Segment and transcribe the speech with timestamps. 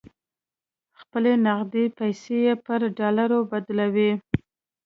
[0.99, 4.11] خپلې نغدې پیسې یې پر ډالرو بدلولې.